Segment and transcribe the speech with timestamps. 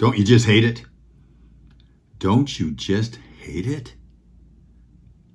[0.00, 0.84] Don't you just hate it?
[2.16, 3.96] Don't you just hate it?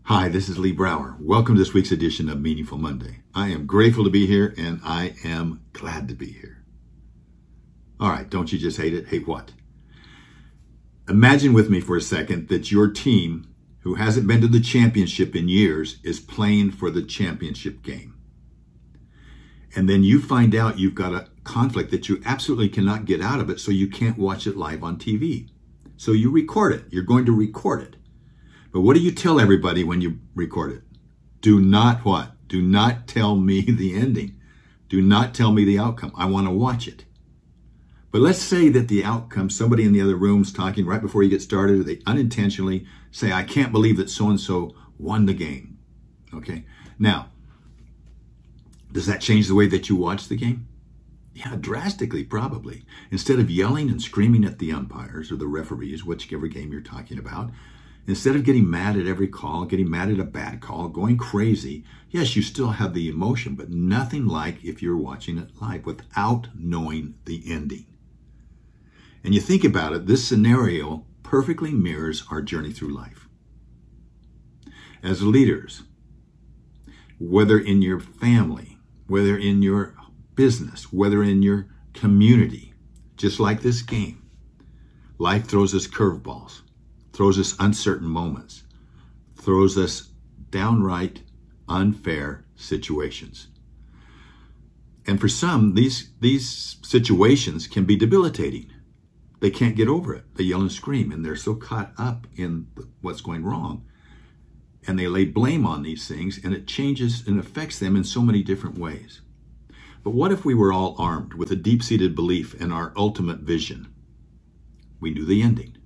[0.05, 1.15] Hi, this is Lee Brower.
[1.19, 3.21] Welcome to this week's edition of Meaningful Monday.
[3.35, 6.65] I am grateful to be here and I am glad to be here.
[7.99, 9.09] All right, don't you just hate it?
[9.09, 9.51] Hate what?
[11.07, 15.35] Imagine with me for a second that your team, who hasn't been to the championship
[15.35, 18.14] in years, is playing for the championship game.
[19.75, 23.39] And then you find out you've got a conflict that you absolutely cannot get out
[23.39, 25.49] of it, so you can't watch it live on TV.
[25.97, 26.85] So you record it.
[26.89, 27.95] You're going to record it.
[28.71, 30.81] But what do you tell everybody when you record it?
[31.41, 32.31] Do not what?
[32.47, 34.39] Do not tell me the ending.
[34.87, 36.11] Do not tell me the outcome.
[36.15, 37.05] I want to watch it.
[38.11, 41.29] But let's say that the outcome, somebody in the other room's talking right before you
[41.29, 45.77] get started, they unintentionally say, I can't believe that so and so won the game.
[46.33, 46.65] Okay.
[46.97, 47.31] Now,
[48.95, 50.69] does that change the way that you watch the game?
[51.33, 52.85] Yeah, drastically, probably.
[53.11, 57.19] Instead of yelling and screaming at the umpires or the referees, whichever game you're talking
[57.19, 57.51] about,
[58.07, 61.83] instead of getting mad at every call, getting mad at a bad call, going crazy,
[62.09, 66.47] yes, you still have the emotion, but nothing like if you're watching it live without
[66.57, 67.87] knowing the ending.
[69.25, 73.27] And you think about it, this scenario perfectly mirrors our journey through life.
[75.03, 75.83] As leaders,
[77.19, 78.74] whether in your family,
[79.07, 79.95] whether in your
[80.35, 82.73] business, whether in your community,
[83.17, 84.21] just like this game.
[85.17, 86.61] Life throws us curveballs,
[87.13, 88.63] throws us uncertain moments,
[89.35, 90.09] throws us
[90.49, 91.21] downright
[91.67, 93.47] unfair situations.
[95.07, 98.71] And for some, these, these situations can be debilitating.
[99.39, 100.25] They can't get over it.
[100.35, 102.67] They yell and scream, and they're so caught up in
[103.01, 103.85] what's going wrong.
[104.87, 108.21] And they lay blame on these things, and it changes and affects them in so
[108.21, 109.21] many different ways.
[110.03, 113.39] But what if we were all armed with a deep seated belief in our ultimate
[113.39, 113.91] vision?
[114.99, 115.77] We knew the ending.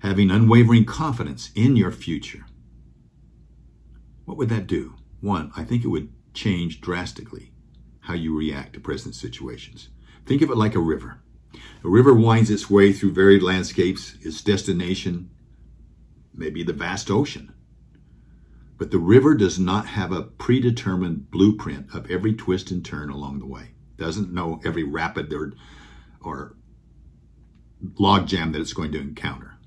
[0.00, 2.46] Having unwavering confidence in your future.
[4.24, 4.96] What would that do?
[5.20, 7.52] One, I think it would change drastically
[8.00, 9.88] how you react to present situations.
[10.24, 11.20] Think of it like a river.
[11.84, 15.30] A river winds its way through varied landscapes, its destination
[16.34, 17.52] may be the vast ocean.
[18.80, 23.40] But the river does not have a predetermined blueprint of every twist and turn along
[23.40, 23.72] the way.
[23.98, 25.52] Doesn't know every rapid or,
[26.22, 26.56] or
[27.98, 29.58] log jam that it's going to encounter.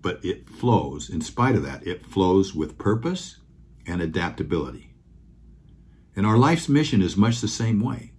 [0.00, 3.40] But it flows, in spite of that, it flows with purpose
[3.86, 4.94] and adaptability.
[6.16, 8.12] And our life's mission is much the same way.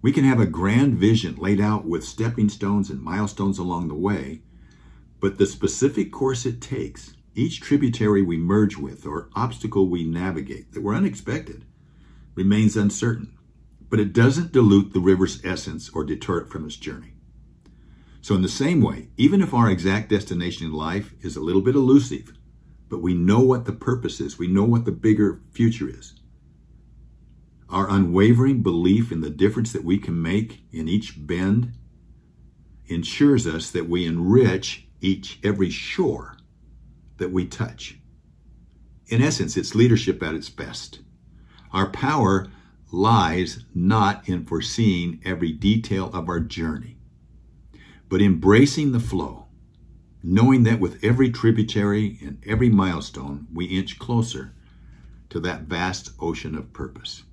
[0.00, 3.94] We can have a grand vision laid out with stepping stones and milestones along the
[3.94, 4.40] way,
[5.20, 10.72] but the specific course it takes each tributary we merge with or obstacle we navigate
[10.72, 11.64] that were unexpected
[12.34, 13.36] remains uncertain,
[13.88, 17.14] but it doesn't dilute the river's essence or deter it from its journey.
[18.20, 21.60] So, in the same way, even if our exact destination in life is a little
[21.60, 22.32] bit elusive,
[22.88, 26.14] but we know what the purpose is, we know what the bigger future is.
[27.68, 31.72] Our unwavering belief in the difference that we can make in each bend
[32.86, 36.33] ensures us that we enrich each every shore
[37.18, 37.98] that we touch.
[39.08, 41.00] In essence, it's leadership at its best.
[41.72, 42.46] Our power
[42.90, 46.96] lies not in foreseeing every detail of our journey,
[48.08, 49.46] but embracing the flow,
[50.22, 54.54] knowing that with every tributary and every milestone, we inch closer
[55.30, 57.24] to that vast ocean of purpose.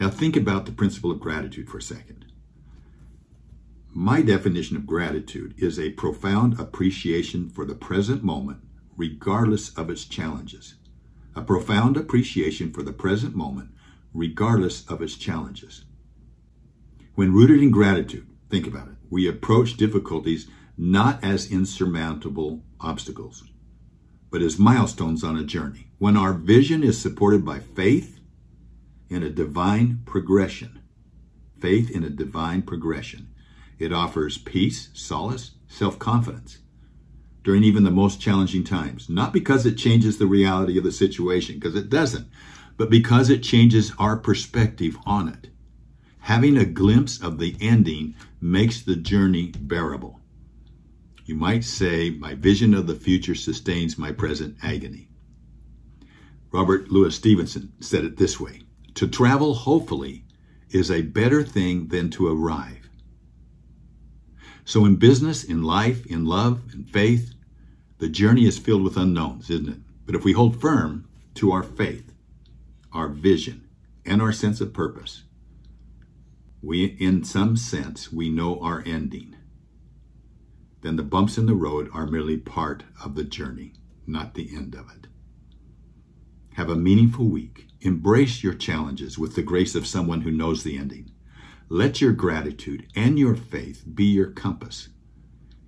[0.00, 2.24] Now, think about the principle of gratitude for a second.
[4.02, 8.60] My definition of gratitude is a profound appreciation for the present moment,
[8.96, 10.76] regardless of its challenges.
[11.36, 13.72] A profound appreciation for the present moment,
[14.14, 15.84] regardless of its challenges.
[17.14, 23.44] When rooted in gratitude, think about it, we approach difficulties not as insurmountable obstacles,
[24.30, 25.88] but as milestones on a journey.
[25.98, 28.18] When our vision is supported by faith
[29.10, 30.80] in a divine progression,
[31.58, 33.26] faith in a divine progression,
[33.80, 36.58] it offers peace, solace, self confidence
[37.42, 39.08] during even the most challenging times.
[39.08, 42.28] Not because it changes the reality of the situation, because it doesn't,
[42.76, 45.48] but because it changes our perspective on it.
[46.20, 50.20] Having a glimpse of the ending makes the journey bearable.
[51.24, 55.08] You might say, My vision of the future sustains my present agony.
[56.52, 58.62] Robert Louis Stevenson said it this way
[58.94, 60.24] To travel hopefully
[60.70, 62.79] is a better thing than to arrive.
[64.64, 67.34] So, in business, in life, in love, in faith,
[67.98, 69.78] the journey is filled with unknowns, isn't it?
[70.06, 72.12] But if we hold firm to our faith,
[72.92, 73.68] our vision,
[74.06, 75.24] and our sense of purpose,
[76.62, 79.36] we, in some sense, we know our ending.
[80.82, 83.74] then the bumps in the road are merely part of the journey,
[84.06, 85.06] not the end of it.
[86.54, 87.66] Have a meaningful week.
[87.80, 91.10] Embrace your challenges with the grace of someone who knows the ending.
[91.72, 94.88] Let your gratitude and your faith be your compass,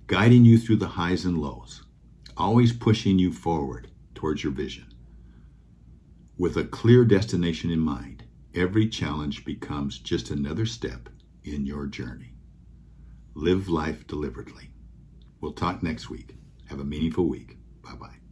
[0.07, 1.83] guiding you through the highs and lows,
[2.35, 4.93] always pushing you forward towards your vision.
[6.37, 11.07] With a clear destination in mind, every challenge becomes just another step
[11.45, 12.33] in your journey.
[13.33, 14.71] Live life deliberately.
[15.39, 16.35] We'll talk next week.
[16.65, 17.55] Have a meaningful week.
[17.81, 18.22] Bye bye.